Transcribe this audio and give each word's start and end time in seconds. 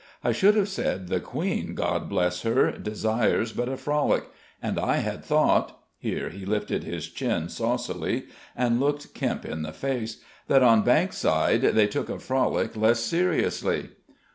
"I 0.23 0.31
should 0.31 0.55
have 0.55 0.67
said 0.67 1.09
the 1.09 1.19
Queen 1.19 1.75
God 1.75 2.09
bless 2.09 2.41
her! 2.41 2.71
desires 2.71 3.53
but 3.53 3.69
a 3.69 3.77
frolic. 3.77 4.23
And 4.59 4.79
I 4.79 4.95
had 4.95 5.23
thought" 5.23 5.79
here 5.99 6.29
he 6.29 6.43
lifted 6.43 6.83
his 6.83 7.07
chin 7.07 7.49
saucily 7.49 8.23
and 8.55 8.79
looked 8.79 9.13
Kempe 9.13 9.45
in 9.47 9.61
the 9.61 9.71
face 9.71 10.19
"that 10.47 10.63
on 10.63 10.81
Bankside 10.81 11.61
they 11.61 11.85
took 11.85 12.09
a 12.09 12.17
frolic 12.17 12.75
less 12.75 13.01
seriously." 13.01 13.89